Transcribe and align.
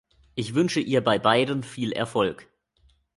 Ich 0.33 0.55
wünsche 0.55 0.79
ihr 0.79 1.03
bei 1.03 1.19
beiden 1.19 1.61
viel 1.61 1.91
Erfolg. 1.91 2.47